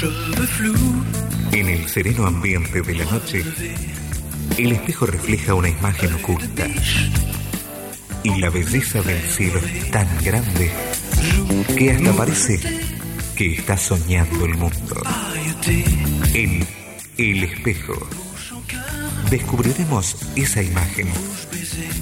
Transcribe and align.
En 0.00 1.68
el 1.68 1.88
sereno 1.88 2.28
ambiente 2.28 2.82
de 2.82 2.94
la 2.94 3.04
noche, 3.06 3.42
el 4.56 4.70
espejo 4.70 5.06
refleja 5.06 5.54
una 5.54 5.70
imagen 5.70 6.14
oculta. 6.14 6.68
Y 8.22 8.38
la 8.38 8.48
belleza 8.50 9.02
del 9.02 9.20
cielo 9.22 9.58
es 9.58 9.90
tan 9.90 10.06
grande 10.22 10.70
que 11.76 11.90
hasta 11.90 12.12
parece 12.12 12.60
que 13.34 13.54
está 13.54 13.76
soñando 13.76 14.44
el 14.44 14.54
mundo. 14.56 15.02
En 16.32 16.64
el 17.16 17.42
espejo 17.42 17.94
descubriremos 19.30 20.16
esa 20.36 20.62
imagen 20.62 21.08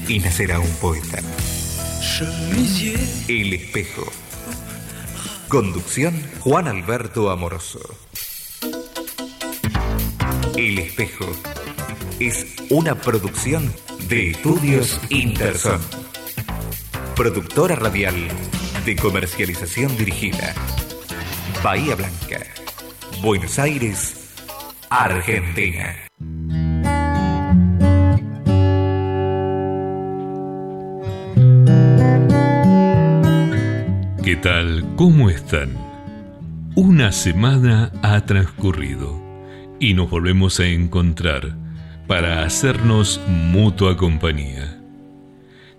y 0.07 0.19
nacerá 0.19 0.61
un 0.61 0.75
poeta. 0.83 1.23
El 3.27 3.55
espejo. 3.55 4.13
Conducción 5.57 6.13
Juan 6.41 6.69
Alberto 6.69 7.31
Amoroso. 7.31 7.81
El 10.55 10.79
espejo 10.79 11.25
es 12.21 12.57
una 12.69 12.95
producción 12.95 13.73
de 14.07 14.33
Estudios 14.33 15.01
Interson. 15.09 15.81
Productora 17.15 17.75
radial 17.75 18.29
de 18.85 18.97
comercialización 18.97 19.97
dirigida. 19.97 20.55
Bahía 21.65 21.95
Blanca. 21.95 22.47
Buenos 23.23 23.59
Aires, 23.59 24.35
Argentina. 24.91 26.06
Tal? 34.47 34.95
¿Cómo 34.95 35.29
están? 35.29 35.77
Una 36.77 37.11
semana 37.11 37.91
ha 38.05 38.25
transcurrido 38.27 39.21
y 39.81 39.93
nos 39.93 40.09
volvemos 40.09 40.61
a 40.61 40.69
encontrar 40.69 41.57
para 42.07 42.45
hacernos 42.45 43.21
mutua 43.27 43.97
compañía. 43.97 44.81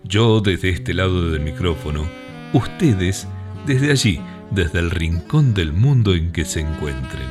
Yo 0.04 0.42
desde 0.42 0.68
este 0.68 0.94
lado 0.94 1.32
del 1.32 1.44
micrófono, 1.44 2.10
ustedes 2.52 3.26
desde 3.66 3.90
allí, 3.90 4.20
desde 4.52 4.80
el 4.80 4.92
rincón 4.92 5.54
del 5.54 5.72
mundo 5.72 6.14
en 6.14 6.34
que 6.34 6.44
se 6.44 6.60
encuentren, 6.60 7.30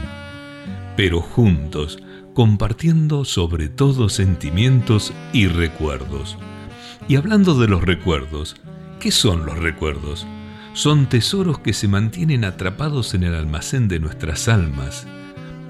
pero 0.96 1.20
juntos, 1.20 2.02
compartiendo 2.32 3.26
sobre 3.26 3.68
todo 3.68 4.08
sentimientos 4.08 5.12
y 5.34 5.48
recuerdos. 5.48 6.38
Y 7.08 7.16
hablando 7.16 7.58
de 7.58 7.68
los 7.68 7.82
recuerdos, 7.82 8.56
¿qué 9.00 9.10
son 9.10 9.44
los 9.44 9.58
recuerdos? 9.58 10.26
Son 10.76 11.08
tesoros 11.08 11.58
que 11.60 11.72
se 11.72 11.88
mantienen 11.88 12.44
atrapados 12.44 13.14
en 13.14 13.22
el 13.22 13.34
almacén 13.34 13.88
de 13.88 13.98
nuestras 13.98 14.46
almas. 14.46 15.06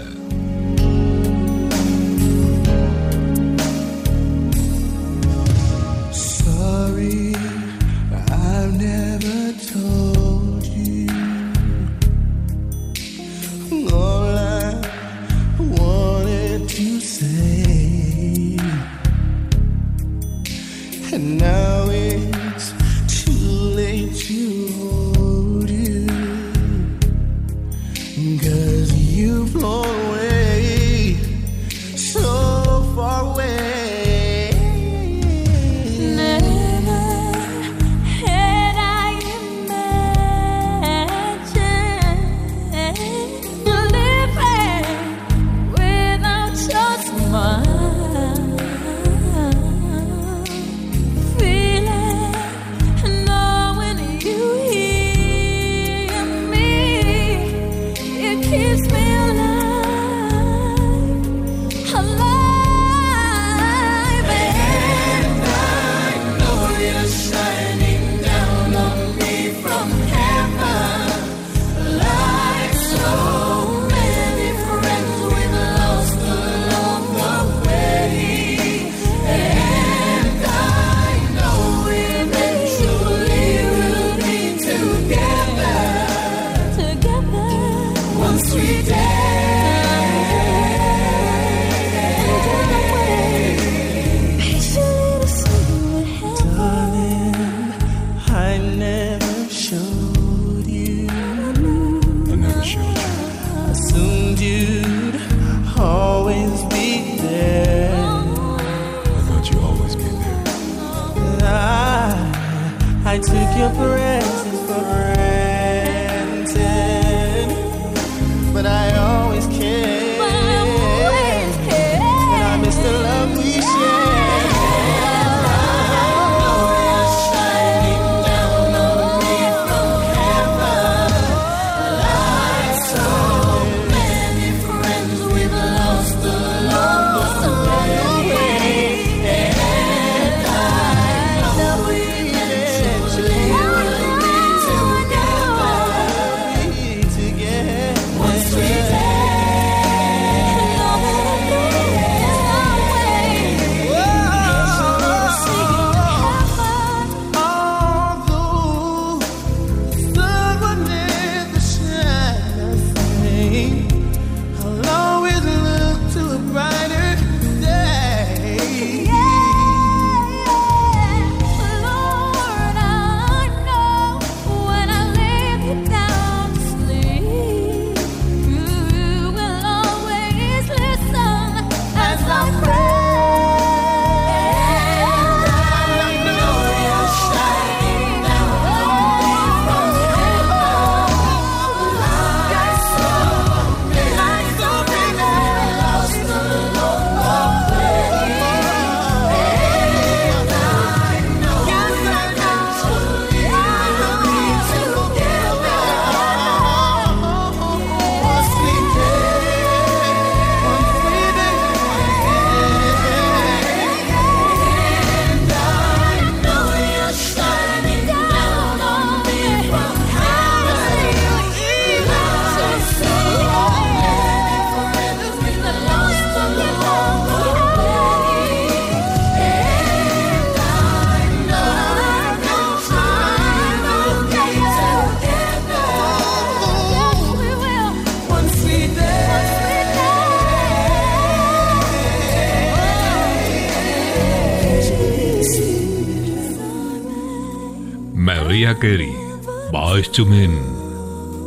Chumén, 250.07 250.51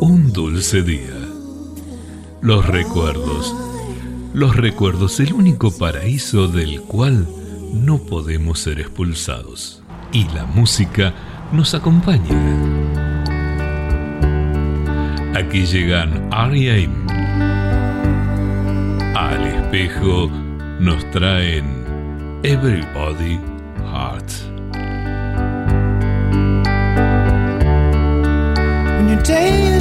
un 0.00 0.30
dulce 0.30 0.82
día. 0.82 1.16
Los 2.42 2.66
recuerdos. 2.66 3.54
Los 4.34 4.54
recuerdos, 4.56 5.20
el 5.20 5.32
único 5.32 5.76
paraíso 5.76 6.48
del 6.48 6.82
cual 6.82 7.26
no 7.72 7.98
podemos 7.98 8.58
ser 8.60 8.78
expulsados. 8.80 9.82
Y 10.12 10.28
la 10.34 10.44
música 10.44 11.14
nos 11.50 11.74
acompaña. 11.74 12.28
Aquí 15.34 15.64
llegan 15.64 16.28
Ariam. 16.30 17.06
Al 19.16 19.46
espejo 19.46 20.30
nos 20.78 21.10
traen 21.10 21.64
Everybody 22.42 23.51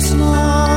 this. 0.02 0.71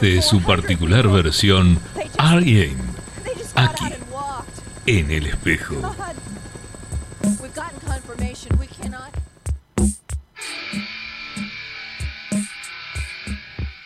Desde 0.00 0.22
su 0.22 0.42
particular 0.42 1.08
versión 1.08 1.78
Alguien, 2.18 2.76
aquí, 3.54 3.84
en 4.86 5.10
el 5.10 5.26
espejo. 5.26 5.76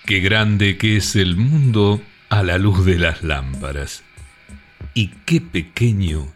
Qué 0.07 0.21
grande 0.21 0.79
que 0.79 0.97
es 0.97 1.17
el 1.17 1.37
mundo 1.37 2.01
a 2.31 2.43
la 2.43 2.59
luz 2.59 2.85
de 2.85 2.99
las 2.99 3.23
lámparas. 3.23 4.03
Y 4.95 5.09
qué 5.27 5.41
pequeño 5.41 6.29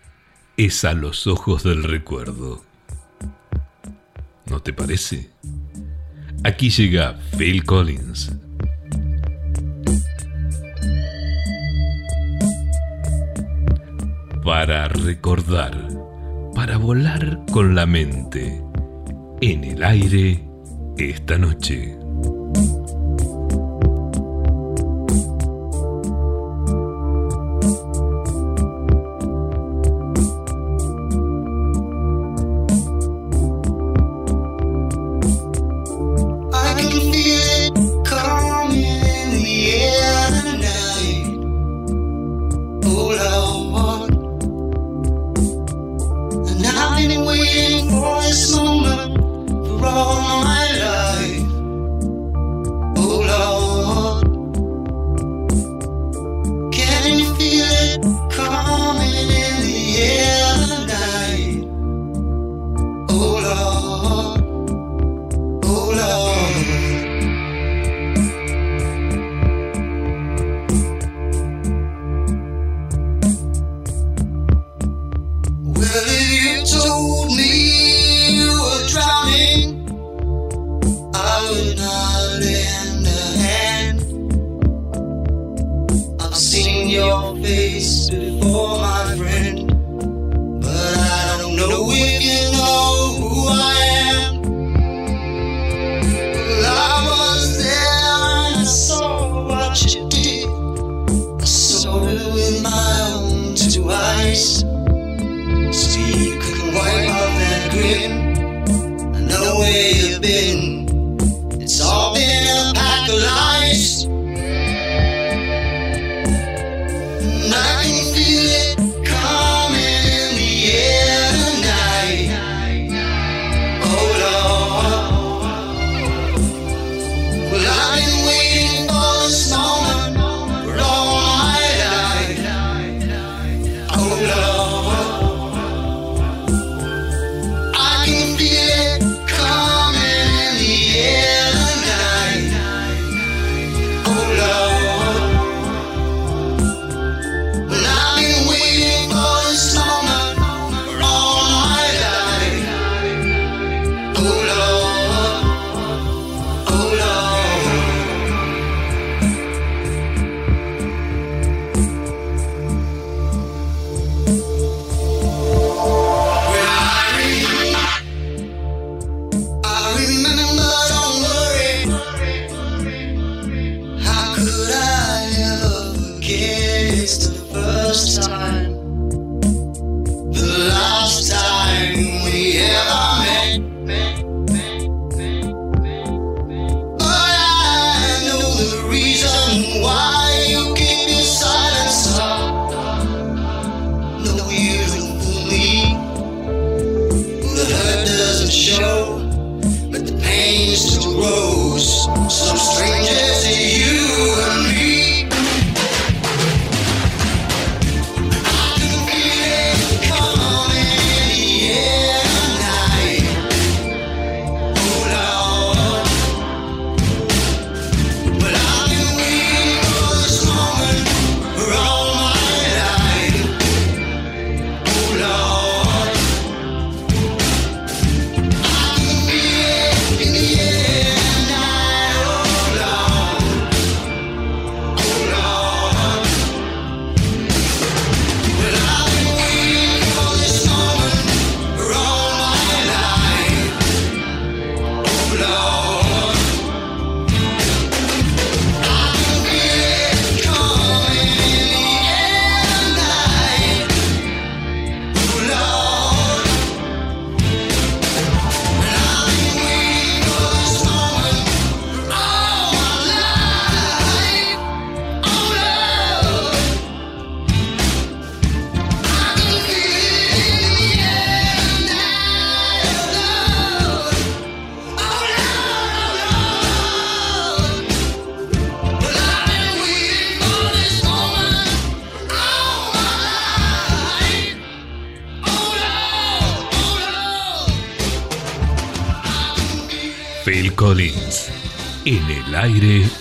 es 0.57 0.85
a 0.85 0.93
los 0.93 1.27
ojos 1.27 1.63
del 1.63 1.85
recuerdo. 1.85 2.65
¿No 4.47 4.61
te 4.61 4.73
parece? 4.73 5.31
Aquí 6.45 6.71
llega 6.71 7.19
Phil 7.39 7.65
Collins. 7.65 8.33
Para 14.65 14.87
recordar, 14.87 15.73
para 16.55 16.77
volar 16.77 17.41
con 17.51 17.75
la 17.75 17.85
mente 17.85 18.63
en 19.41 19.65
el 19.65 19.83
aire 19.83 20.41
esta 20.97 21.37
noche. 21.37 21.99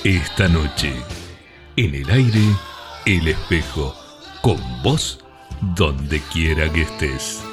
Esta 0.04 0.48
noche. 0.48 0.94
En 1.76 1.94
el 1.94 2.10
aire, 2.10 2.42
el 3.06 3.28
espejo. 3.28 3.96
Con 4.42 4.58
vos, 4.82 5.20
donde 5.76 6.20
quiera 6.32 6.72
que 6.72 6.82
estés. 6.82 7.44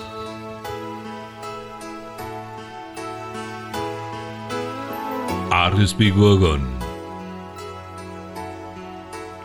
Wagon. 6.16 6.66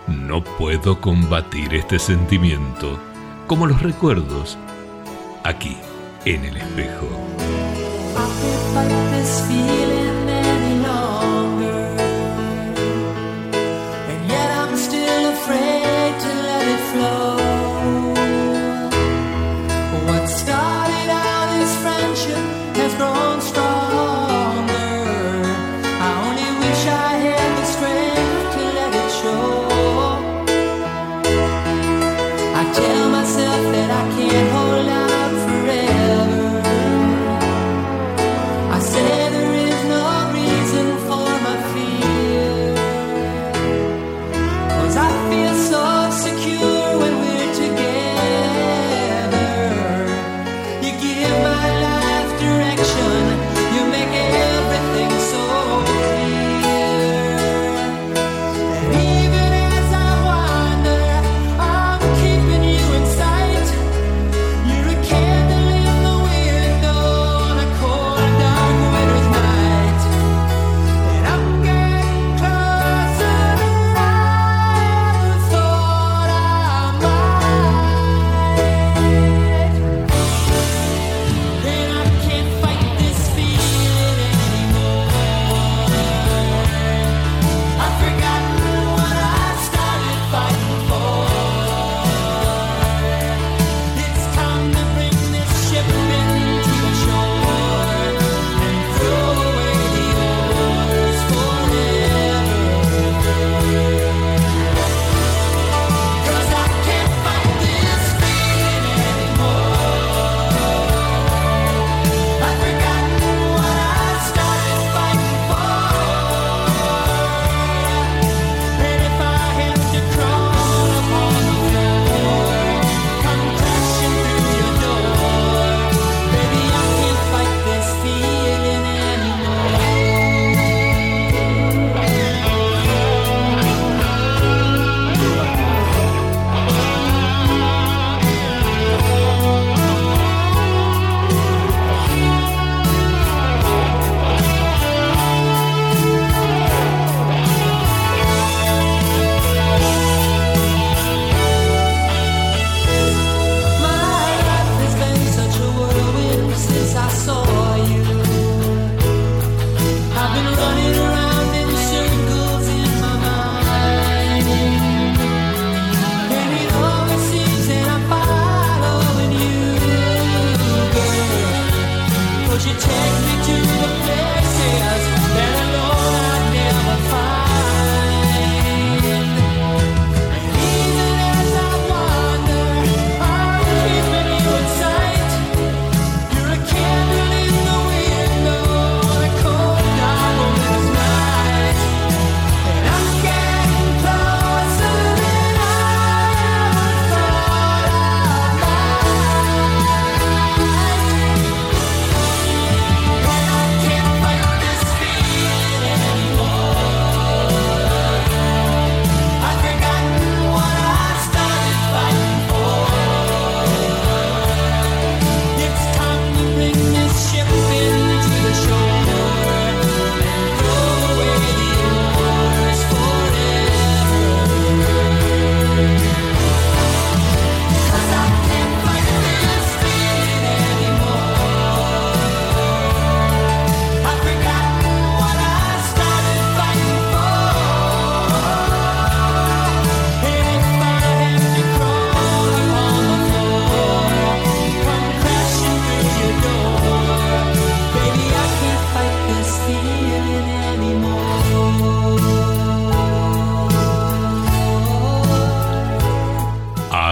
No 0.08 0.44
puedo 0.44 1.00
combatir 1.02 1.74
este 1.76 2.00
sentimiento, 2.00 3.00
como 3.48 3.68
los 3.68 3.82
recuerdos, 3.82 4.58
aquí, 5.44 5.78
en 6.26 6.46
el 6.46 6.58
espejo. 6.58 7.08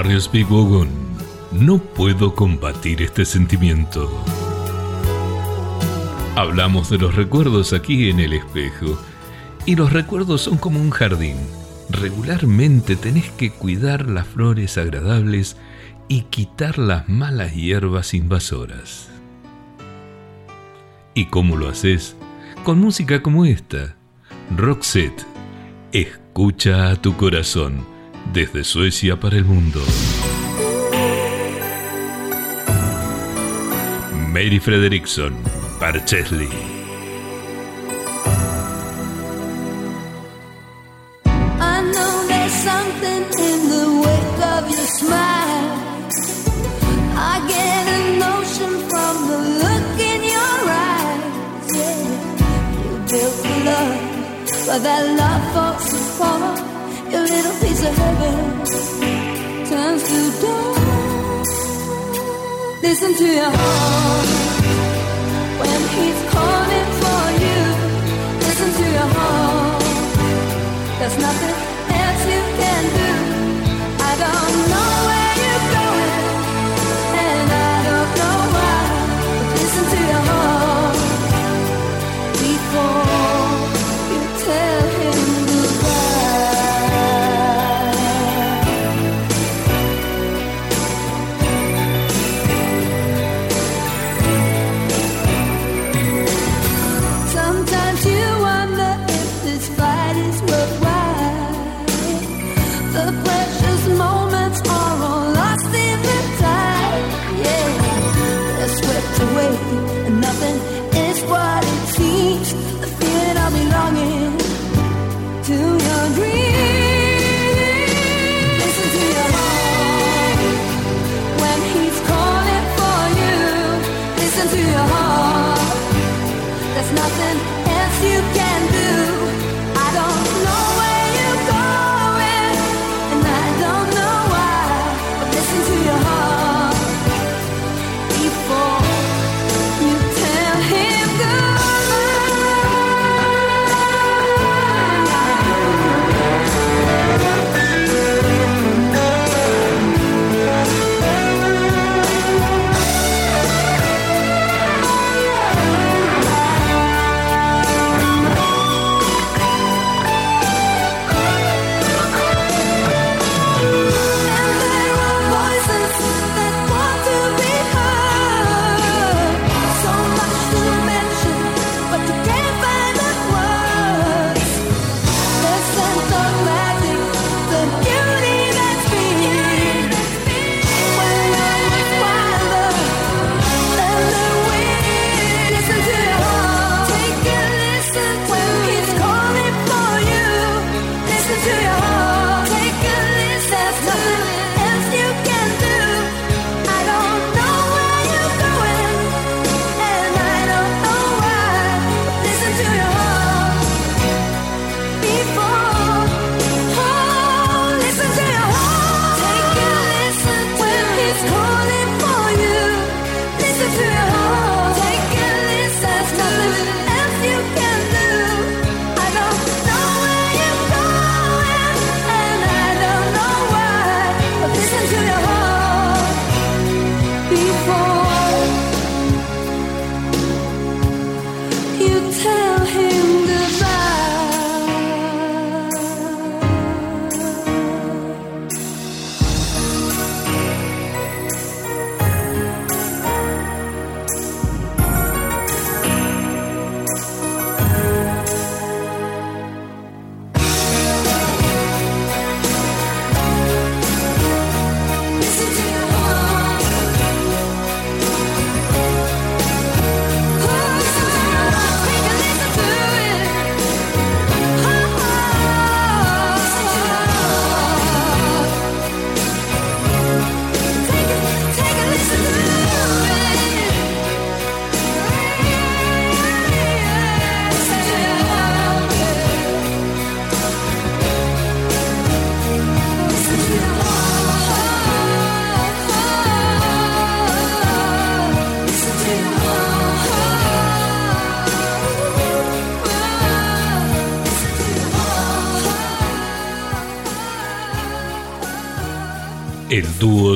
Aresby 0.01 0.41
Bogon, 0.41 0.89
no 1.51 1.77
puedo 1.77 2.33
combatir 2.33 3.03
este 3.03 3.23
sentimiento. 3.23 4.09
Hablamos 6.35 6.89
de 6.89 6.97
los 6.97 7.13
recuerdos 7.13 7.71
aquí 7.71 8.09
en 8.09 8.19
el 8.19 8.33
espejo, 8.33 8.99
y 9.67 9.75
los 9.75 9.93
recuerdos 9.93 10.41
son 10.41 10.57
como 10.57 10.81
un 10.81 10.89
jardín. 10.89 11.37
Regularmente 11.91 12.95
tenés 12.95 13.29
que 13.29 13.51
cuidar 13.51 14.09
las 14.09 14.25
flores 14.25 14.79
agradables 14.79 15.55
y 16.07 16.21
quitar 16.23 16.79
las 16.79 17.07
malas 17.07 17.53
hierbas 17.53 18.15
invasoras. 18.15 19.07
¿Y 21.13 21.27
cómo 21.27 21.57
lo 21.57 21.69
haces? 21.69 22.15
Con 22.63 22.79
música 22.79 23.21
como 23.21 23.45
esta. 23.45 23.95
Roxette, 24.57 25.27
escucha 25.91 26.89
a 26.89 26.95
tu 26.95 27.15
corazón 27.15 27.90
desde 28.33 28.63
Suecia 28.63 29.19
para 29.19 29.37
el 29.37 29.45
mundo. 29.45 29.81
Mary 34.31 34.59
Frederickson, 34.59 35.33
Parchesley. 35.79 36.49
From 48.91 49.27
the 49.27 49.37
look 49.61 49.99
in 49.99 50.21
your 50.23 50.57
eyes. 50.69 51.75
Love. 53.65 54.11
Your 57.11 57.23
little 57.23 57.70
heaven 57.89 58.65
turns 59.65 60.03
to 60.03 60.19
dust. 60.41 61.51
Listen 62.81 63.13
to 63.15 63.25
your 63.25 63.51
heart 63.59 64.27
when 65.59 65.81
he's 65.95 66.21
calling 66.33 66.89
for 67.01 67.23
you. 67.43 67.59
Listen 68.45 68.69
to 68.79 68.85
your 68.97 69.09
heart. 69.17 69.83
There's 70.99 71.17
nothing 71.17 71.55
else 72.01 72.23
you 72.33 72.41
can 72.59 72.83
do. 72.97 73.20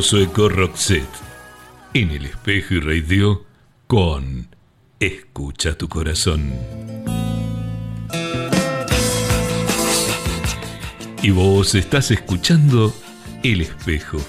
sueco 0.06 0.50
Roxette 0.50 1.18
en 1.96 2.12
el 2.12 2.28
espejo 2.28 2.76
y 2.76 2.80
radio 2.80 3.44
con 3.88 4.48
Escucha 5.00 5.76
tu 5.76 5.90
corazón. 5.90 6.54
Y 11.24 11.32
vos 11.32 11.74
estás 11.74 12.12
escuchando 12.12 12.94
El 13.42 13.62
espejo, 13.62 14.20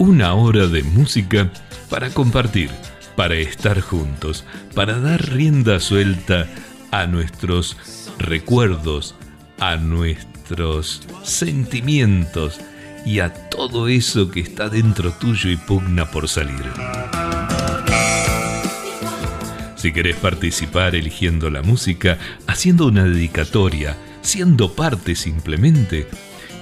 una 0.00 0.34
hora 0.34 0.66
de 0.66 0.82
música 0.82 1.52
para 1.88 2.10
compartir, 2.10 2.70
para 3.14 3.36
estar 3.36 3.80
juntos, 3.80 4.44
para 4.74 4.98
dar 4.98 5.30
rienda 5.30 5.78
suelta 5.78 6.48
a 6.90 7.06
nuestros 7.06 7.76
recuerdos, 8.18 9.14
a 9.60 9.76
nuestros 9.76 11.02
sentimientos 11.22 12.58
y 13.04 13.20
a 13.20 13.32
todo 13.32 13.86
eso 13.88 14.30
que 14.30 14.40
está 14.40 14.68
dentro 14.68 15.12
tuyo 15.12 15.48
y 15.50 15.56
pugna 15.56 16.10
por 16.10 16.28
salir. 16.28 16.64
Si 19.76 19.92
querés 19.92 20.16
participar 20.16 20.96
eligiendo 20.96 21.50
la 21.50 21.62
música, 21.62 22.18
haciendo 22.46 22.86
una 22.86 23.04
dedicatoria, 23.04 23.96
siendo 24.22 24.72
parte 24.72 25.14
simplemente, 25.14 26.08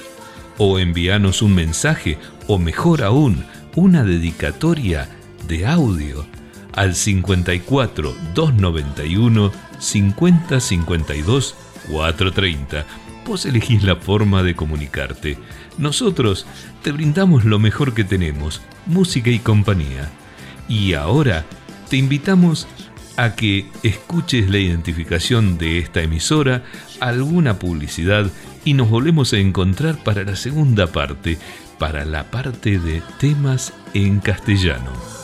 o 0.59 0.79
envíanos 0.81 1.43
un 1.43 1.55
mensaje 1.55 2.19
o 2.49 2.59
mejor 2.59 3.05
aún, 3.05 3.45
una 3.77 4.03
dedicatoria 4.03 5.09
de 5.47 5.67
audio 5.67 6.27
al 6.75 6.95
54 6.95 8.15
291 8.35 9.53
50 9.79 10.61
52 10.61 11.55
430. 11.91 12.85
Vos 13.27 13.45
elegís 13.45 13.83
la 13.83 13.97
forma 13.97 14.43
de 14.43 14.55
comunicarte. 14.55 15.39
Nosotros 15.77 16.47
te 16.83 16.93
brindamos 16.93 17.45
lo 17.45 17.59
mejor 17.59 17.95
que 17.95 18.05
tenemos, 18.05 18.63
música 18.87 19.31
y 19.31 19.39
compañía. 19.39 20.11
Y 20.69 20.95
ahora 20.95 21.45
te 21.89 21.97
invitamos 21.97 22.67
a 23.17 23.35
que 23.35 23.67
escuches 23.83 24.49
la 24.49 24.59
identificación 24.59 25.59
de 25.59 25.79
esta 25.79 26.03
emisora, 26.03 26.63
alguna 27.01 27.59
publicidad 27.59 28.31
y 28.65 28.75
nos 28.75 28.89
volvemos 28.89 29.33
a 29.33 29.39
encontrar 29.39 30.03
para 30.05 30.23
la 30.23 30.37
segunda 30.37 30.87
parte, 30.87 31.37
para 31.79 32.05
la 32.05 32.31
parte 32.31 32.79
de 32.79 33.03
temas 33.19 33.73
en 33.93 34.21
castellano. 34.21 35.18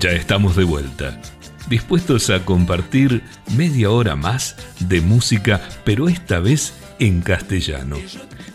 Ya 0.00 0.10
estamos 0.10 0.56
de 0.56 0.64
vuelta, 0.64 1.18
dispuestos 1.70 2.28
a 2.28 2.44
compartir 2.44 3.22
media 3.56 3.90
hora 3.90 4.14
más 4.14 4.56
de 4.80 5.00
música, 5.00 5.60
pero 5.84 6.08
esta 6.08 6.38
vez 6.38 6.74
en 6.98 7.22
castellano, 7.22 7.96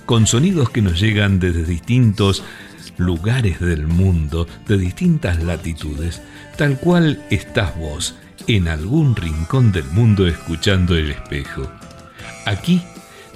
con 0.06 0.28
sonidos 0.28 0.70
que 0.70 0.84
nos 0.84 1.00
llegan 1.00 1.40
desde 1.40 1.64
distintos 1.66 2.44
lugares 2.98 3.60
del 3.60 3.88
mundo, 3.88 4.48
de 4.68 4.78
distintas 4.78 5.42
latitudes, 5.44 6.22
tal 6.58 6.78
cual 6.78 7.24
estás 7.32 7.76
vos 7.76 8.16
en 8.48 8.68
algún 8.68 9.16
rincón 9.16 9.72
del 9.72 9.86
mundo 9.86 10.28
escuchando 10.28 10.96
el 10.96 11.12
espejo. 11.12 11.72
Aquí 12.46 12.84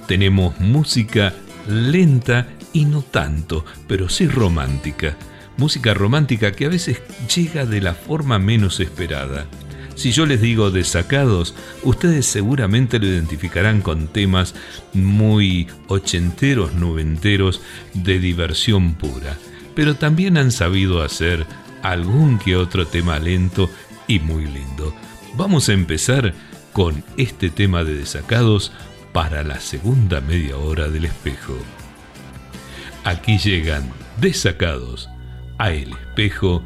tenemos 0.06 0.58
música 0.60 1.34
lenta 1.66 2.46
y 2.72 2.84
no 2.84 3.02
tanto, 3.02 3.64
pero 3.88 4.08
sí 4.08 4.28
romántica. 4.28 5.16
Música 5.58 5.94
romántica 5.94 6.52
que 6.52 6.66
a 6.66 6.68
veces 6.68 7.00
llega 7.34 7.64
de 7.64 7.80
la 7.80 7.94
forma 7.94 8.38
menos 8.38 8.78
esperada. 8.80 9.46
Si 9.94 10.12
yo 10.12 10.26
les 10.26 10.42
digo 10.42 10.70
desacados, 10.70 11.54
ustedes 11.82 12.26
seguramente 12.26 12.98
lo 12.98 13.06
identificarán 13.06 13.80
con 13.80 14.08
temas 14.08 14.54
muy 14.92 15.66
ochenteros, 15.88 16.74
noventeros, 16.74 17.62
de 17.94 18.18
diversión 18.18 18.94
pura. 18.94 19.38
Pero 19.74 19.94
también 19.94 20.36
han 20.36 20.52
sabido 20.52 21.02
hacer 21.02 21.46
algún 21.82 22.38
que 22.38 22.56
otro 22.56 22.86
tema 22.86 23.18
lento 23.18 23.70
y 24.06 24.18
muy 24.18 24.44
lindo. 24.44 24.94
Vamos 25.36 25.70
a 25.70 25.72
empezar 25.72 26.34
con 26.74 27.02
este 27.16 27.48
tema 27.48 27.82
de 27.82 27.94
desacados 27.94 28.72
para 29.14 29.42
la 29.42 29.60
segunda 29.60 30.20
media 30.20 30.58
hora 30.58 30.88
del 30.88 31.06
espejo. 31.06 31.56
Aquí 33.04 33.38
llegan 33.38 33.90
desacados 34.20 35.08
a 35.58 35.70
el 35.70 35.92
espejo 35.92 36.62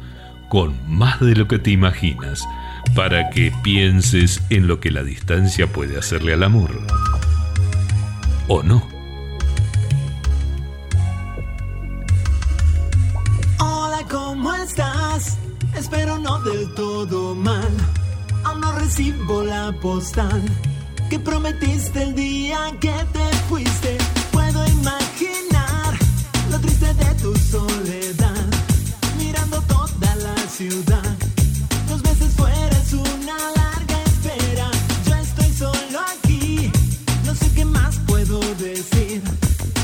con 0.49 0.75
más 0.87 1.19
de 1.19 1.35
lo 1.35 1.47
que 1.47 1.59
te 1.59 1.71
imaginas 1.71 2.47
para 2.95 3.29
que 3.29 3.53
pienses 3.63 4.41
en 4.49 4.67
lo 4.67 4.79
que 4.79 4.91
la 4.91 5.03
distancia 5.03 5.67
puede 5.71 5.97
hacerle 5.97 6.33
al 6.33 6.43
amor. 6.43 6.71
¿O 8.47 8.63
no? 8.63 8.85
Hola, 13.59 13.99
¿cómo 14.09 14.53
estás? 14.53 15.37
Espero 15.75 16.17
no 16.17 16.39
del 16.41 16.73
todo 16.73 17.33
mal. 17.35 17.69
Aún 18.43 18.61
no 18.61 18.71
recibo 18.73 19.43
la 19.43 19.71
postal 19.81 20.43
que 21.09 21.19
prometiste 21.19 22.03
el 22.03 22.15
día 22.15 22.57
que 22.79 22.93
te 23.13 23.37
fuiste. 23.47 23.97
Puedo 24.31 24.65
imaginar 24.67 25.93
lo 26.49 26.59
triste 26.59 26.93
de 26.93 27.15
tu 27.21 27.35
soledad, 27.35 28.00
ciudad. 30.51 31.17
Dos 31.87 32.03
meses 32.03 32.33
fuera 32.35 32.77
es 32.83 32.93
una 32.93 33.37
larga 33.55 34.03
espera. 34.03 34.69
Yo 35.07 35.15
estoy 35.15 35.53
solo 35.53 35.99
aquí, 36.13 36.71
no 37.25 37.33
sé 37.33 37.49
qué 37.55 37.63
más 37.63 37.97
puedo 38.05 38.39
decir. 38.55 39.21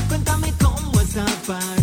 Cuéntame 0.08 0.52
cómo 0.60 1.00
está 1.00 1.24
París. 1.46 1.77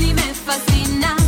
Y 0.00 0.14
me 0.14 0.34
fascina. 0.34 1.19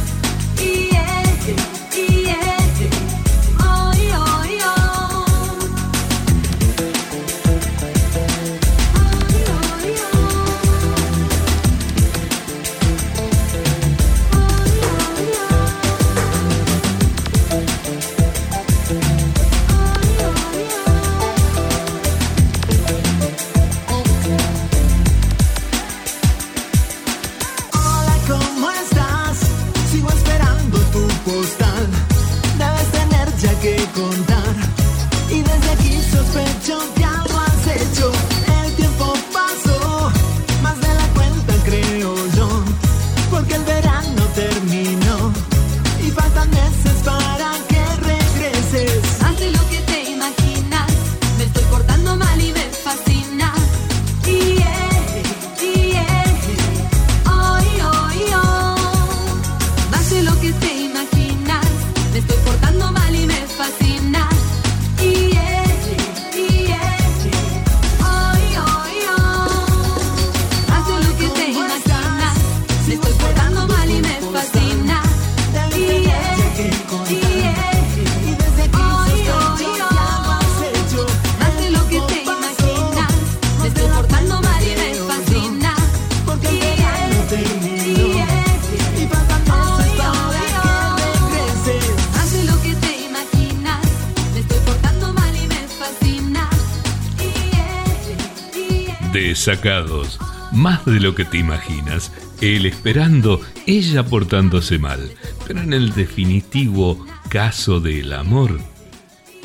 Más 100.62 100.84
de 100.84 101.00
lo 101.00 101.14
que 101.16 101.24
te 101.24 101.38
imaginas. 101.38 102.12
Él 102.40 102.66
esperando, 102.66 103.40
ella 103.66 104.06
portándose 104.06 104.78
mal. 104.78 105.10
Pero 105.46 105.60
en 105.60 105.72
el 105.72 105.92
definitivo 105.92 107.04
caso 107.28 107.80
del 107.80 108.12
amor, 108.12 108.60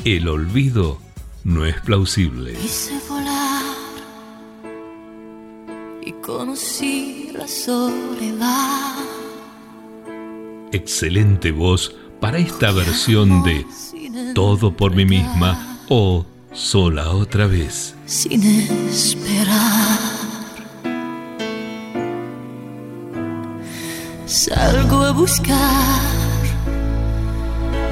el 0.04 0.28
olvido 0.28 1.00
no 1.42 1.66
es 1.66 1.80
plausible. 1.80 2.54
Quise 2.54 2.94
volar 3.08 3.64
y 6.06 6.12
conocí 6.12 7.30
la 7.36 7.48
soledad. 7.48 8.94
Excelente 10.70 11.50
voz 11.50 11.96
para 12.20 12.38
esta 12.38 12.70
versión 12.70 13.42
de 13.42 13.66
Todo 14.34 14.76
por 14.76 14.94
mí 14.94 15.04
misma 15.04 15.80
o 15.88 16.24
Sola 16.52 17.10
otra 17.10 17.46
vez. 17.46 17.94
Sin 18.06 18.42
esperar. 18.42 20.07
Salgo 24.28 25.04
a 25.04 25.12
buscar 25.12 25.54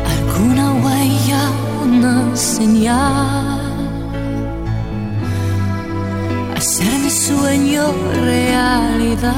alguna 0.04 0.74
huella, 0.74 1.50
una 1.82 2.36
señal. 2.36 3.58
Hacer 6.54 6.98
mi 7.00 7.08
sueño 7.08 7.90
realidad. 8.26 9.32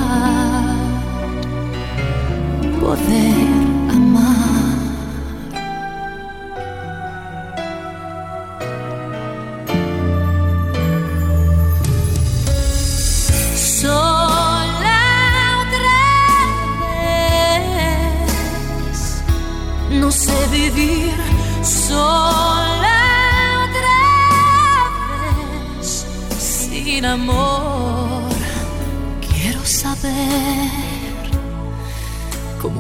Poder 2.81 3.68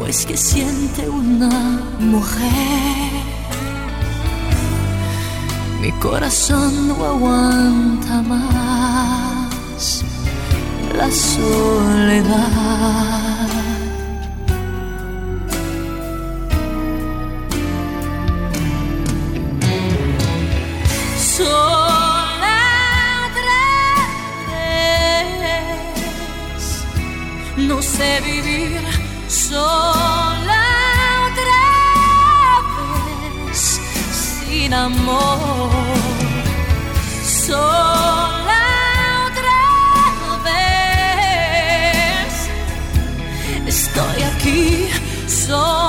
cómo 0.08 0.16
es 0.16 0.24
que 0.24 0.36
siente 0.36 1.08
una 1.08 1.80
mujer. 2.00 3.22
Mi 5.82 5.92
corazón 6.00 6.88
no 6.88 6.94
aguanta 7.04 8.22
más 8.22 10.04
la 10.96 11.10
soledad. 11.10 12.58
No 27.56 27.82
sé 27.82 28.20
sola 29.58 30.66
otra 31.28 31.66
vez 33.48 33.60
sin 34.22 34.72
amor. 34.72 35.70
Sola 37.46 38.64
otra 39.26 39.62
vez. 40.48 42.32
Estoy 43.66 44.18
aquí 44.32 44.62
sola 45.26 45.87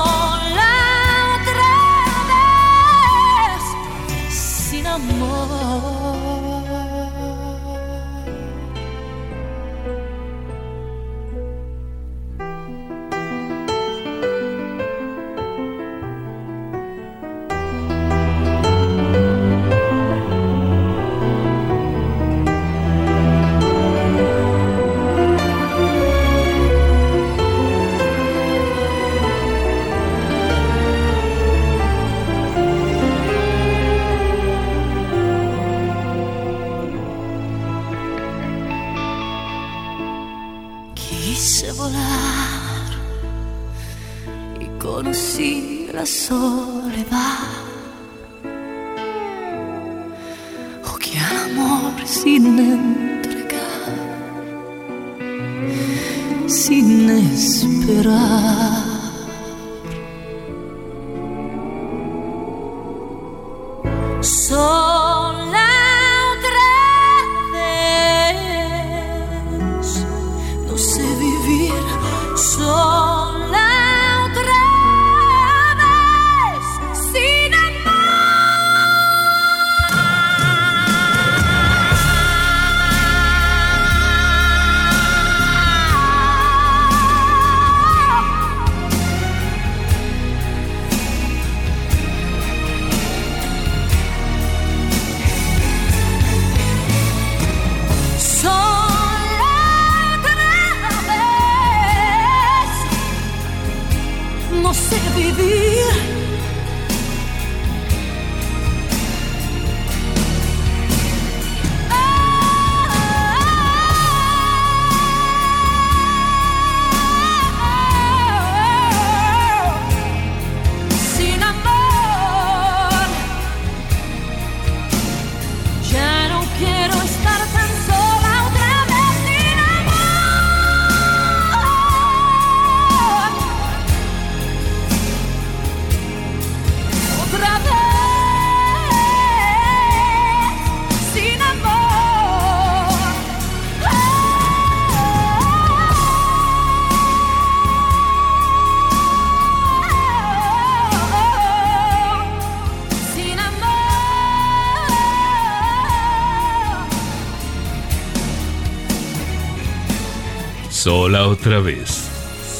otra 161.40 161.60
vez. 161.60 162.10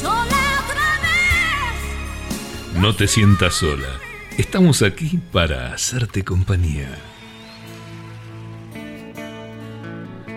Sola 0.01 0.23
otra 0.23 0.89
vez. 1.03 2.81
No 2.81 2.95
te 2.95 3.07
sientas 3.07 3.53
sola. 3.53 3.87
Estamos 4.39 4.81
aquí 4.81 5.19
para 5.31 5.71
hacerte 5.71 6.23
compañía. 6.23 6.89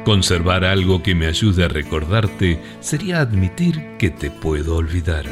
Conservar 0.04 0.66
algo 0.66 1.02
que 1.02 1.14
me 1.14 1.26
ayude 1.26 1.64
a 1.64 1.68
recordarte 1.68 2.62
sería 2.80 3.20
admitir 3.20 3.96
que 3.98 4.10
te 4.10 4.30
puedo 4.30 4.76
olvidar. 4.76 5.24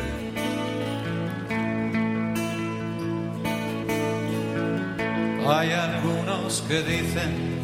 Hay 5.46 5.70
algunos 5.72 6.62
que 6.62 6.82
dicen 6.82 7.61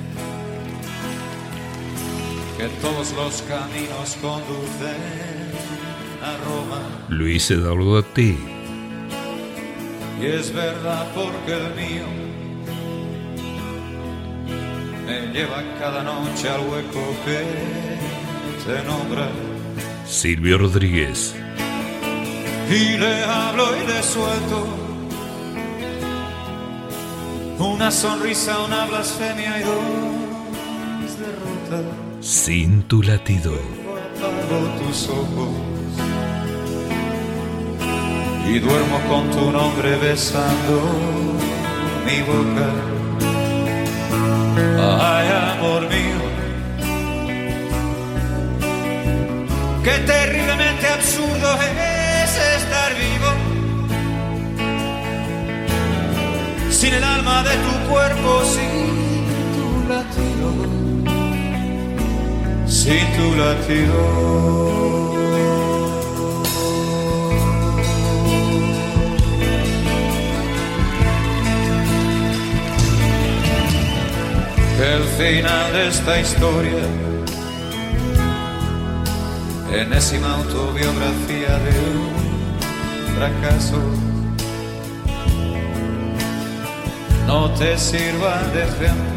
que 2.58 2.68
todos 2.82 3.12
los 3.12 3.40
caminos 3.42 4.16
conducen 4.20 4.98
a 6.20 6.36
Roma. 6.44 6.80
Luis 7.08 7.48
Eduardo 7.52 8.02
T. 8.02 8.36
Y 10.20 10.26
es 10.26 10.52
verdad 10.52 11.06
porque 11.14 11.52
el 11.52 11.74
mío 11.76 12.04
me 15.06 15.32
lleva 15.32 15.62
cada 15.78 16.02
noche 16.02 16.48
al 16.48 16.62
hueco 16.68 17.14
que 17.24 17.44
te 18.66 18.82
nombra. 18.82 19.28
Silvio 20.04 20.58
Rodríguez. 20.58 21.36
Y 22.68 22.96
le 22.96 23.22
hablo 23.22 23.68
y 23.76 23.86
le 23.86 24.02
suelto 24.02 24.66
una 27.60 27.92
sonrisa, 27.92 28.58
una 28.64 28.84
blasfemia 28.86 29.60
y 29.60 29.62
dos 29.62 31.18
derrotas. 31.20 32.07
Sin 32.28 32.82
tu 32.82 33.02
latido. 33.02 33.52
Tus 34.78 35.08
ojos 35.08 35.48
y 38.46 38.58
duermo 38.58 39.00
con 39.08 39.30
tu 39.30 39.50
nombre 39.50 39.96
besando 39.96 40.76
mi 42.04 42.20
boca. 42.30 42.68
Ay, 44.78 45.26
amor 45.54 45.82
mío, 45.88 46.20
qué 49.82 49.98
terriblemente 50.06 50.86
absurdo 50.86 51.54
es 51.62 52.30
estar 52.60 52.92
vivo 52.94 53.30
sin 56.70 56.92
el 56.92 57.04
alma 57.04 57.42
de 57.42 57.56
tu 57.56 57.90
cuerpo, 57.90 58.44
sin 58.44 59.24
tu 59.56 59.88
latido, 59.88 60.48
latido. 63.36 64.78
el 74.80 75.04
final 75.18 75.72
de 75.72 75.88
esta 75.88 76.20
historia, 76.20 76.84
enésima 79.72 80.34
autobiografía 80.34 81.58
de 81.58 81.74
un 81.98 82.14
fracaso, 83.16 83.80
no 87.26 87.50
te 87.50 87.76
sirva 87.76 88.42
de 88.54 88.62
ejemplo. 88.62 89.07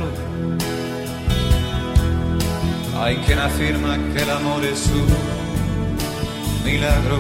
Hay 3.02 3.18
quien 3.18 3.39
afirma 3.39 3.97
que 4.14 4.22
el 4.22 4.30
amor 4.30 4.64
es 4.64 4.88
un 4.88 5.08
milagro, 6.64 7.20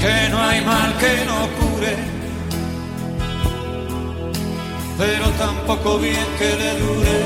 que 0.00 0.28
no 0.30 0.38
hay 0.40 0.64
mal 0.64 0.96
que 0.98 1.24
no 1.26 1.48
cure 1.58 2.20
pero 5.00 5.30
tampoco 5.30 5.98
bien 5.98 6.26
que 6.38 6.56
le 6.56 6.78
dure 6.78 7.16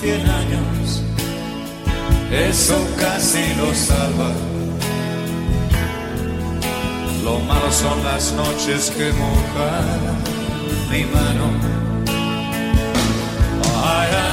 cien 0.00 0.28
años. 0.28 1.02
Eso 2.32 2.76
casi 2.98 3.54
lo 3.54 3.72
salva. 3.72 4.32
Lo 7.22 7.38
malo 7.38 7.70
son 7.70 8.02
las 8.02 8.32
noches 8.32 8.90
que 8.90 9.12
mojan 9.12 10.18
mi 10.90 11.04
mano. 11.04 11.71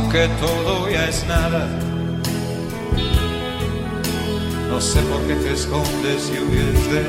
Aunque 0.00 0.28
todo 0.40 0.88
ya 0.88 1.08
es 1.08 1.26
nada, 1.26 1.68
no 4.68 4.80
sé 4.80 5.00
por 5.02 5.20
qué 5.26 5.34
te 5.34 5.52
escondes 5.52 6.30
y 6.32 6.38
huyes 6.38 6.92
de 6.92 7.02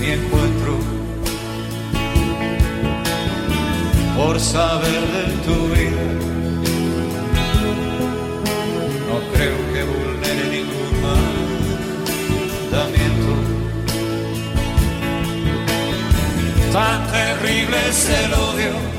mi 0.00 0.06
encuentro. 0.10 0.76
por 4.16 4.40
saber 4.40 5.02
de 5.16 5.24
tu 5.46 5.56
vida. 5.68 6.06
No 9.08 9.16
creo 9.32 9.58
que 9.72 9.82
vulnere 9.92 10.44
ningún 10.56 10.92
mandamiento. 12.72 13.32
Tan 16.72 17.00
terrible 17.12 17.76
es 17.88 18.10
el 18.10 18.34
odio 18.34 18.97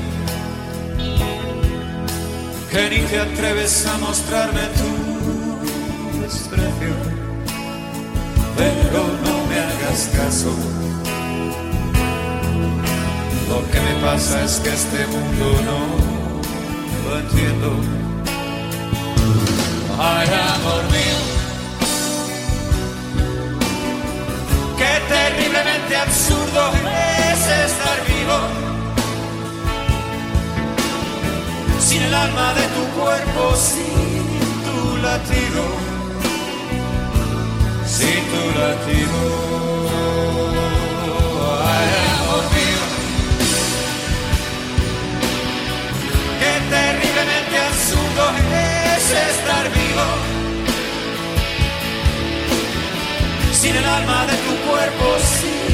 que 2.70 2.88
ni 2.88 3.00
te 3.06 3.18
atreves 3.18 3.86
a 3.86 3.98
mostrarme 3.98 4.60
tu 4.78 6.20
desprecio. 6.20 6.94
Pero 8.56 9.00
no 9.24 9.46
me 9.48 9.58
hagas 9.58 10.10
caso. 10.16 10.52
Lo 13.48 13.58
que 13.70 13.80
me 13.80 13.94
pasa 14.00 14.44
es 14.44 14.60
que 14.60 14.68
este 14.68 15.06
mundo 15.08 15.46
no 15.68 15.80
lo 17.10 17.18
entiendo. 17.18 17.70
Ay, 19.98 20.28
amor 20.54 20.84
mío, 20.94 21.20
qué 24.78 24.92
terriblemente 25.14 25.96
absurdo 25.96 26.72
es 27.32 27.40
estar 27.70 27.98
vivo 28.06 28.59
sin 31.90 32.02
el 32.02 32.14
alma 32.14 32.54
de 32.54 32.66
tu 32.76 32.84
cuerpo, 33.00 33.42
sin 33.56 34.22
tu 34.66 34.96
latido, 35.06 35.62
sin 37.96 38.20
tu 38.32 38.42
latido. 38.60 39.20
Ay, 41.74 41.88
amor 42.14 42.44
mío. 42.56 42.82
Qué 46.40 46.52
terriblemente 46.76 47.56
absurdo 47.70 48.24
es 48.94 49.04
estar 49.32 49.64
vivo 49.78 50.08
sin 53.60 53.74
el 53.74 53.84
alma 53.84 54.26
de 54.30 54.36
tu 54.46 54.52
cuerpo, 54.68 55.06
sin 55.34 55.72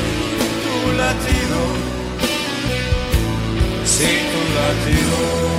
tu 0.64 0.76
latido, 1.02 1.60
sin 3.94 4.20
tu 4.32 4.40
latido. 4.58 5.55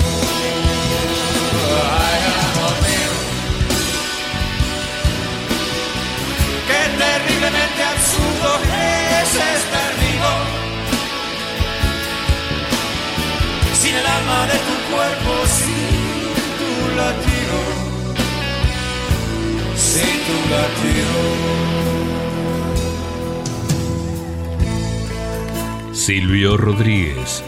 Silvio 25.91 26.55
Rodríguez, 26.55 27.43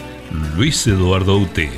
Luis 0.54 0.86
Eduardo 0.86 1.38
Ute, 1.38 1.70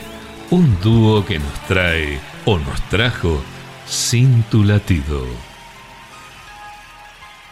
un 0.50 0.76
dúo 0.80 1.24
que 1.24 1.38
nos 1.38 1.66
trae 1.68 2.18
o 2.44 2.58
nos 2.58 2.82
trajo 2.88 3.40
sin 3.86 4.42
tu 4.50 4.64
latido. 4.64 5.24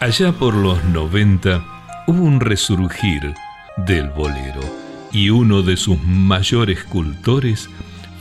Allá 0.01 0.33
por 0.33 0.55
los 0.55 0.83
90 0.83 1.64
hubo 2.09 2.23
un 2.25 2.41
resurgir 2.41 3.35
del 3.77 4.09
bolero 4.11 4.62
y 5.12 5.31
uno 5.31 5.62
de 5.62 5.77
sus 5.77 6.03
mayores 6.03 6.83
cultores 6.83 7.71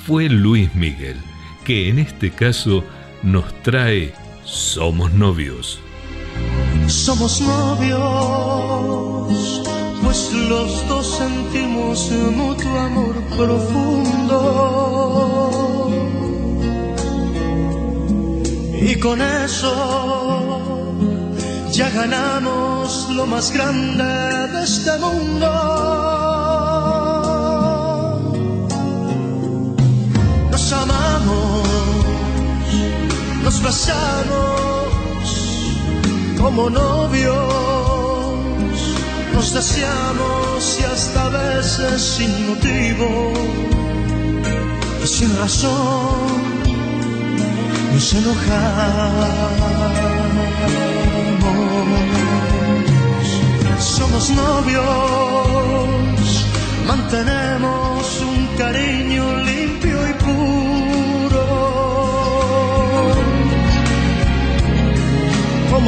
fue 0.05 0.29
Luis 0.29 0.75
Miguel, 0.75 1.17
que 1.65 1.89
en 1.89 1.97
este 1.97 2.29
caso 2.29 2.83
nos 3.23 3.51
trae 3.63 4.13
Somos 4.45 5.11
novios. 5.13 5.79
Somos 6.87 7.41
novios, 7.41 8.01
pues 10.03 10.31
los 10.33 10.87
dos 10.87 11.17
sentimos 11.17 12.11
mutuo 12.11 12.79
amor 12.79 13.15
profundo. 13.37 14.39
Y 18.81 18.95
con 18.99 19.21
eso 19.21 20.59
ya 21.71 21.89
ganamos 21.91 23.09
lo 23.11 23.25
más 23.27 23.51
grande 23.51 24.03
de 24.03 24.63
este 24.63 24.97
mundo. 24.97 26.78
Nos 33.49 33.61
besamos 33.63 35.25
como 36.39 36.69
novios, 36.69 37.35
nos 39.33 39.53
deseamos 39.55 40.77
y 40.79 40.83
hasta 40.83 41.25
a 41.25 41.29
veces 41.29 41.99
sin 41.99 42.49
motivo 42.49 43.33
y 45.03 45.07
sin 45.07 45.35
razón 45.39 46.43
nos 47.91 48.13
enojamos. 48.13 49.39
Somos 53.79 54.29
novios, 54.29 54.85
mantenemos 56.85 58.21
un 58.31 58.47
cariño 58.57 59.23
limpio 59.37 59.97
y 60.07 60.13
puro. 60.23 61.08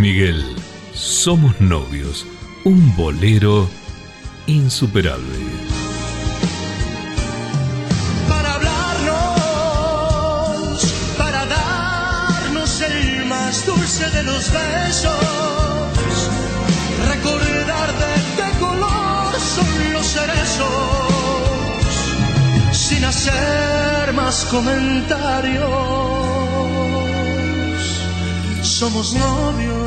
Miguel, 0.00 0.42
Somos 0.94 1.60
novios, 1.60 2.26
un 2.64 2.96
bolero 2.96 3.68
insuperable. 4.46 5.36
para 8.26 8.54
hablarnos, 8.54 9.18
para 11.18 11.44
darnos 11.44 12.80
el 12.80 13.26
más 13.26 13.66
dulce 13.66 14.08
de 14.10 14.22
los 14.22 14.50
besos, 14.50 16.30
recordar 17.06 17.92
de 18.02 18.14
qué 18.36 18.58
color 18.58 19.34
son 19.38 19.92
los 19.92 20.06
cerezos, 20.06 20.66
sin 22.72 23.04
hacer 23.04 24.14
más 24.14 24.46
comentarios. 24.46 26.00
Somos 28.62 29.12
novios. 29.12 29.79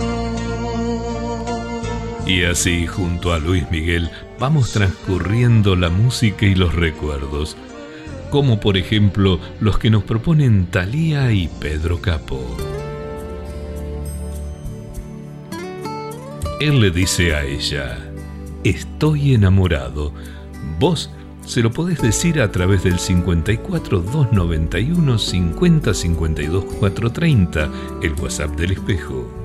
Y 2.26 2.44
así, 2.46 2.88
junto 2.88 3.34
a 3.34 3.40
Luis 3.40 3.70
Miguel, 3.70 4.10
vamos 4.40 4.72
transcurriendo 4.72 5.76
la 5.76 5.90
música 5.90 6.46
y 6.46 6.56
los 6.56 6.74
recuerdos, 6.74 7.58
como 8.30 8.62
por 8.62 8.78
ejemplo 8.78 9.40
los 9.60 9.78
que 9.78 9.90
nos 9.90 10.04
proponen 10.04 10.68
Thalía 10.68 11.34
y 11.34 11.50
Pedro 11.60 12.00
Capo. 12.00 12.42
Él 16.62 16.80
le 16.80 16.92
dice 16.92 17.36
a 17.36 17.44
ella, 17.44 18.00
estoy 18.64 19.34
enamorado. 19.34 20.14
Vos 20.80 21.10
se 21.46 21.62
lo 21.62 21.72
podés 21.72 22.02
decir 22.02 22.40
a 22.40 22.54
través 22.54 22.84
del 22.84 23.00
54 23.00 24.00
291 24.00 25.18
50 25.18 25.94
52 25.94 26.64
430, 26.64 27.70
el 28.02 28.14
WhatsApp 28.14 28.52
del 28.52 28.72
espejo. 28.72 29.43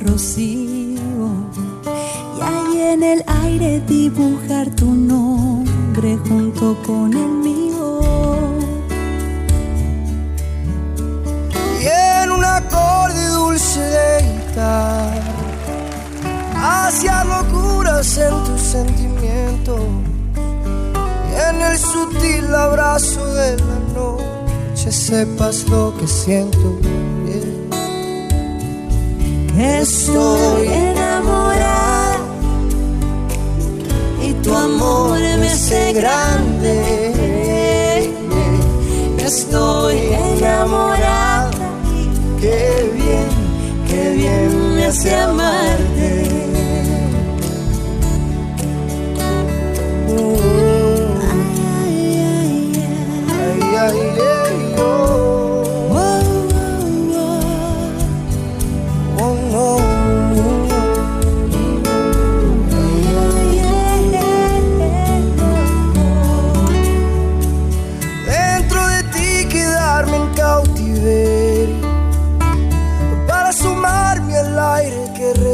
Rocío 0.00 0.59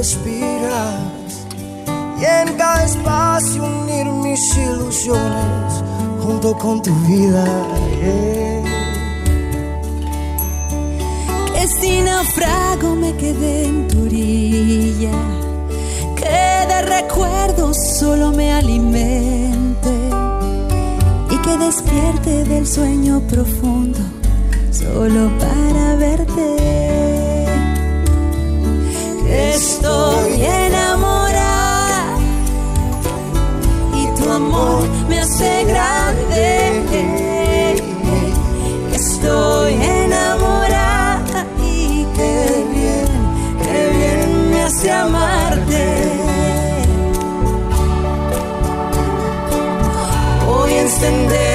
respiras 0.07 1.47
y 2.21 2.25
en 2.25 2.57
cada 2.57 2.85
espacio 2.85 3.65
unir 3.65 4.07
mis 4.07 4.57
ilusiones 4.57 5.83
junto 6.23 6.57
con 6.57 6.81
tu 6.81 6.95
vida. 7.09 7.45
Que 11.53 11.67
si 11.67 12.03
naufrago 12.03 12.95
me 12.95 13.17
quedé 13.17 13.65
en 13.65 13.89
tu 13.89 14.03
orilla. 14.03 15.17
Que 16.15 16.83
recuerdo 16.83 17.73
solo 17.99 18.31
me 18.31 18.53
alimente 18.53 19.93
y 21.31 21.37
que 21.39 21.57
despierte 21.59 22.45
del 22.45 22.65
sueño 22.65 23.21
profundo 23.29 23.99
solo 24.71 25.31
para 25.39 25.97
verte. 25.97 27.06
Estoy 29.29 30.43
enamorada 30.43 32.17
y 33.95 34.07
tu 34.17 34.31
amor 34.31 34.89
me 35.09 35.21
hace 35.21 35.65
grande. 35.65 36.57
Estoy 38.95 39.75
enamorada 39.75 41.47
y 41.63 42.07
qué 42.17 42.65
bien, 42.73 43.09
qué 43.63 43.91
bien 43.97 44.51
me 44.51 44.63
hace 44.63 44.91
amarte. 44.93 45.85
Voy 50.47 50.73
a 50.73 50.83
encender 50.83 51.46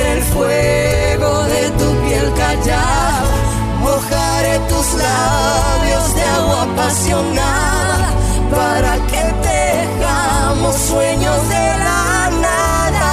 tus 4.81 4.93
labios 4.93 6.15
de 6.15 6.23
agua 6.23 6.63
apasionada 6.63 8.09
para 8.49 8.93
que 9.09 9.23
tejamos 9.49 10.75
sueños 10.75 11.49
de 11.49 11.65
la 11.83 12.29
nada. 12.45 13.09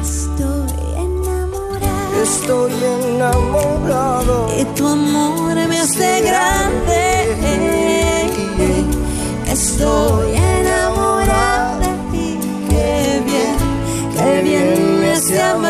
Estoy 0.00 0.78
enamorada 1.06 2.22
Estoy 2.22 2.72
enamorado. 2.98 4.36
y 4.60 4.64
tu 4.76 4.86
amor 4.86 5.54
me 5.70 5.78
hace 5.80 6.20
grande. 6.28 7.02
Estoy 9.50 10.36
enamorada 10.36 11.88
y 12.12 12.38
qué 12.68 13.22
bien, 13.26 13.56
qué 14.14 14.42
bien 14.42 15.00
me 15.00 15.12
hace 15.12 15.42
amarte. 15.42 15.65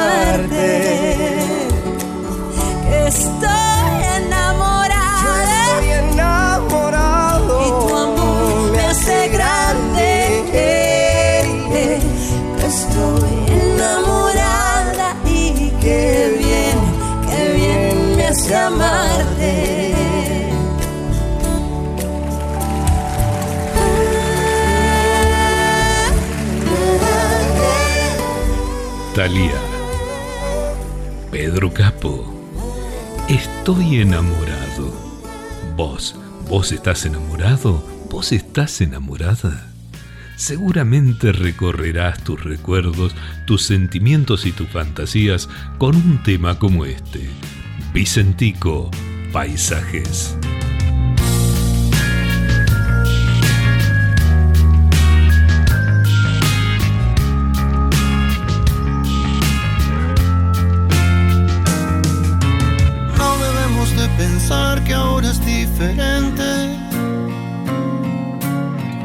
Amarte. 18.67 20.45
Talía. 29.15 29.55
Pedro 31.31 31.73
Capo. 31.73 32.33
Estoy 33.29 34.01
enamorado. 34.01 34.93
Vos, 35.77 36.17
vos 36.49 36.73
estás 36.73 37.07
enamorado, 37.07 37.83
vos 38.11 38.33
estás 38.33 38.81
enamorada. 38.81 39.73
Seguramente 40.37 41.33
recorrerás 41.33 42.23
tus 42.23 42.43
recuerdos, 42.45 43.15
tus 43.47 43.63
sentimientos 43.63 44.45
y 44.45 44.53
tus 44.53 44.69
fantasías 44.69 45.49
con 45.79 45.97
un 45.97 46.23
tema 46.23 46.59
como 46.59 46.85
este. 46.85 47.31
Vicentico, 47.97 48.91
Paisajes. 49.33 50.37
No 63.17 63.39
debemos 63.39 63.97
de 63.97 64.09
pensar 64.19 64.85
que 64.85 64.93
ahora 64.93 65.31
es 65.31 65.41
diferente. 65.47 66.45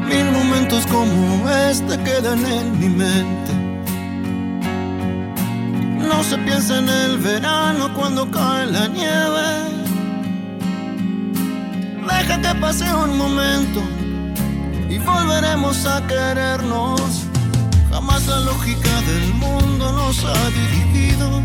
Mil 0.06 0.30
momentos 0.32 0.86
como 0.88 1.48
este 1.48 1.96
quedan 2.04 2.44
en 2.44 2.78
mi 2.78 2.90
mente. 2.90 3.51
Se 6.22 6.38
piensa 6.38 6.78
en 6.78 6.88
el 6.88 7.18
verano 7.18 7.92
cuando 7.94 8.30
cae 8.30 8.66
la 8.66 8.86
nieve. 8.88 9.48
Deja 12.06 12.40
que 12.40 12.54
pase 12.58 12.84
un 12.94 13.18
momento 13.18 13.80
y 14.88 14.98
volveremos 14.98 15.84
a 15.84 16.06
querernos. 16.06 17.02
Jamás 17.90 18.26
la 18.26 18.40
lógica 18.40 19.00
del 19.02 19.34
mundo 19.34 19.92
nos 19.92 20.24
ha 20.24 20.50
dirigido 20.50 21.42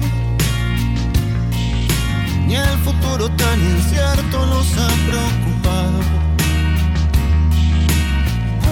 ni 2.48 2.56
el 2.56 2.78
futuro 2.80 3.28
tan 3.30 3.60
incierto 3.60 4.46
nos 4.46 4.68
ha 4.78 4.88
preocupado. 5.08 6.00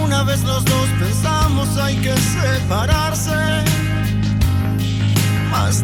Una 0.01 0.23
vez 0.23 0.43
los 0.43 0.63
dos 0.63 0.87
pensamos 0.99 1.77
hay 1.77 1.97
que 1.97 2.15
separarse, 2.15 3.33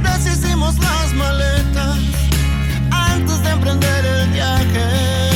deshicimos 0.03 0.77
las 0.79 1.13
maletas 1.13 1.99
antes 2.91 3.41
de 3.41 3.49
emprender 3.51 4.05
el 4.05 4.29
viaje. 4.29 5.30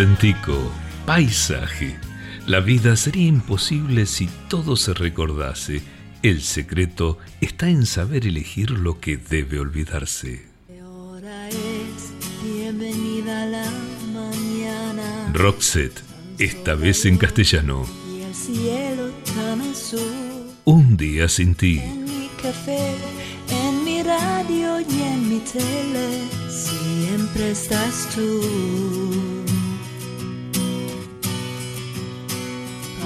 Vicentico, 0.00 0.72
paisaje. 1.04 1.94
La 2.46 2.60
vida 2.60 2.96
sería 2.96 3.26
imposible 3.26 4.06
si 4.06 4.30
todo 4.48 4.74
se 4.74 4.94
recordase. 4.94 5.82
El 6.22 6.40
secreto 6.40 7.18
está 7.42 7.68
en 7.68 7.84
saber 7.84 8.26
elegir 8.26 8.70
lo 8.70 8.98
que 8.98 9.18
debe 9.18 9.60
olvidarse. 9.60 10.46
Ahora 10.82 11.50
es 11.50 12.14
bienvenida 12.42 13.44
la 13.44 13.70
mañana 14.10 15.32
Roxette, 15.34 16.00
esta 16.38 16.76
vez 16.76 17.04
en 17.04 17.18
castellano. 17.18 17.84
y 18.10 18.22
el 18.22 18.34
cielo 18.34 19.10
tan 19.34 19.60
azul. 19.60 20.50
Un 20.64 20.96
día 20.96 21.28
sin 21.28 21.54
ti. 21.54 21.78
En 21.78 22.04
mi 22.04 22.30
café, 22.42 22.94
en 23.50 23.84
mi 23.84 24.02
radio 24.02 24.80
y 24.80 25.02
en 25.02 25.28
mi 25.28 25.40
tele, 25.40 26.24
siempre 26.48 27.50
estás 27.50 28.08
tú. 28.14 29.19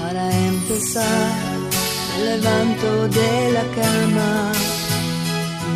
Para 0.05 0.25
empezar, 0.29 1.33
me 2.15 2.37
levanto 2.37 3.07
de 3.07 3.51
la 3.57 3.65
cama 3.81 4.51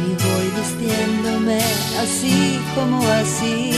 y 0.06 0.10
voy 0.24 0.48
vistiéndome 0.60 1.60
así 2.04 2.38
como 2.76 3.02
así. 3.22 3.72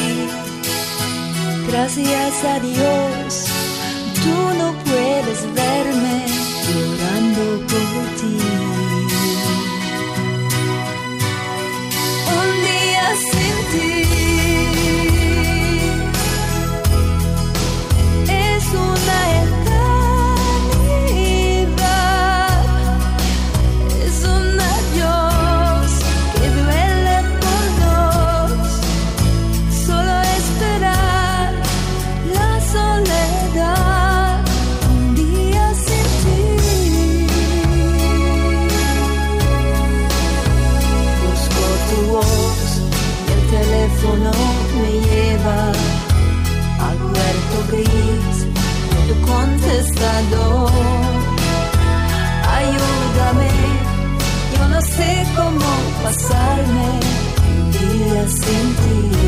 Gracias 1.69 2.43
a 2.43 2.59
Dios, 2.59 3.45
tú 4.23 4.35
no 4.59 4.67
puedes 4.83 5.39
verme 5.55 6.15
llorando 6.67 7.43
por 7.71 8.03
ti. 8.19 8.37
Un 12.41 12.49
día 12.67 13.05
sin 13.31 13.55
ti 13.71 13.93
es 18.27 18.65
una 18.73 19.19
Ayúdame, 52.57 53.49
yo 54.57 54.67
no 54.67 54.81
sé 54.81 55.25
cómo 55.35 55.67
pasarme 56.01 56.89
un 57.59 57.71
día 57.71 58.27
sin 58.27 58.65
ti. 58.81 59.20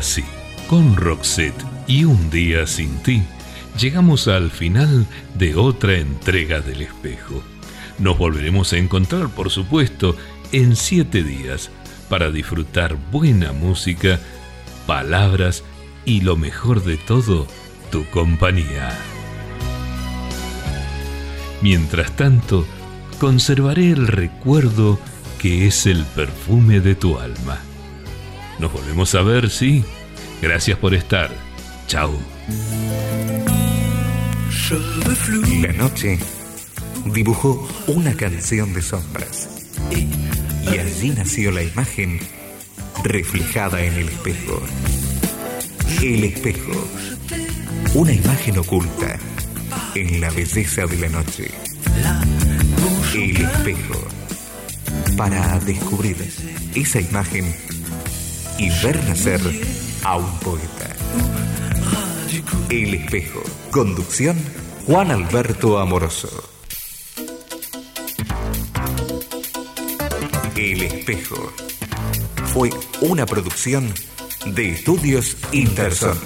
Así, 0.00 0.24
con 0.66 0.96
Roxette 0.96 1.62
y 1.86 2.04
un 2.04 2.30
día 2.30 2.66
sin 2.66 3.02
ti, 3.02 3.22
llegamos 3.78 4.28
al 4.28 4.50
final 4.50 5.06
de 5.34 5.54
otra 5.56 5.98
entrega 5.98 6.62
del 6.62 6.80
espejo. 6.80 7.42
Nos 7.98 8.16
volveremos 8.16 8.72
a 8.72 8.78
encontrar, 8.78 9.28
por 9.28 9.50
supuesto, 9.50 10.16
en 10.52 10.74
siete 10.74 11.22
días 11.22 11.70
para 12.08 12.30
disfrutar 12.30 12.96
buena 13.12 13.52
música, 13.52 14.18
palabras 14.86 15.64
y 16.06 16.22
lo 16.22 16.34
mejor 16.34 16.82
de 16.82 16.96
todo, 16.96 17.46
tu 17.92 18.06
compañía. 18.06 18.98
Mientras 21.60 22.16
tanto, 22.16 22.66
conservaré 23.18 23.90
el 23.90 24.06
recuerdo 24.06 24.98
que 25.38 25.66
es 25.66 25.84
el 25.84 26.06
perfume 26.06 26.80
de 26.80 26.94
tu 26.94 27.18
alma. 27.18 27.60
Nos 28.60 28.70
volvemos 28.70 29.14
a 29.14 29.22
ver, 29.22 29.48
sí. 29.48 29.82
Gracias 30.42 30.76
por 30.76 30.94
estar. 30.94 31.30
Chao. 31.86 32.12
La 35.62 35.72
noche 35.72 36.18
dibujó 37.06 37.66
una 37.86 38.14
canción 38.14 38.74
de 38.74 38.82
sombras. 38.82 39.48
Y 39.90 40.76
allí 40.76 41.08
nació 41.10 41.50
la 41.52 41.62
imagen 41.62 42.20
reflejada 43.02 43.82
en 43.82 43.94
el 43.94 44.08
espejo. 44.10 44.62
El 46.02 46.24
espejo. 46.24 46.86
Una 47.94 48.12
imagen 48.12 48.58
oculta 48.58 49.18
en 49.94 50.20
la 50.20 50.30
belleza 50.30 50.84
de 50.84 50.98
la 50.98 51.08
noche. 51.08 51.50
El 53.14 53.36
espejo. 53.38 54.06
Para 55.16 55.58
descubrir 55.60 56.16
esa 56.74 57.00
imagen 57.00 57.54
y 58.60 58.68
ver 58.84 59.02
nacer 59.08 59.40
a 60.04 60.18
un 60.18 60.38
poeta. 60.40 60.94
El 62.68 62.92
espejo. 62.92 63.42
Conducción 63.70 64.36
Juan 64.86 65.10
Alberto 65.10 65.78
Amoroso. 65.78 66.28
El 70.56 70.82
espejo. 70.82 71.50
Fue 72.52 72.68
una 73.00 73.24
producción 73.24 73.94
de 74.44 74.72
Estudios 74.72 75.38
Interson. 75.52 76.18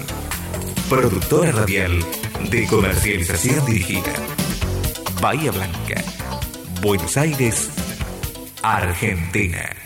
Productora 0.89 1.53
radial 1.53 2.03
de 2.51 2.67
comercialización 2.67 3.65
dirigida. 3.65 4.13
Bahía 5.21 5.51
Blanca. 5.51 6.03
Buenos 6.81 7.15
Aires, 7.15 7.69
Argentina. 8.61 9.84